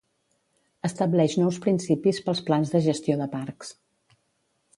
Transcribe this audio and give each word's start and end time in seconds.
Estableix 0.87 1.35
nous 1.41 1.59
principis 1.65 2.23
pels 2.31 2.45
plans 2.49 2.73
de 2.77 2.83
gestió 2.87 3.19
de 3.21 3.29
parcs. 3.39 3.71